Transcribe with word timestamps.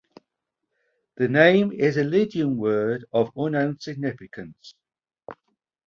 The 1.17 1.27
name 1.27 1.71
is 1.71 1.95
a 1.95 2.03
Lydian 2.03 2.57
word 2.57 3.05
of 3.13 3.31
unknown 3.35 3.77
significance. 3.79 4.73